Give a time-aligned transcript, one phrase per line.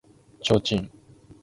[0.41, 0.89] 提灯